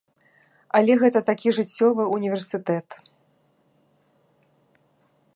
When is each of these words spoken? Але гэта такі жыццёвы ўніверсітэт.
Але 0.77 0.93
гэта 1.01 1.19
такі 1.27 1.49
жыццёвы 1.57 2.03
ўніверсітэт. 2.15 2.87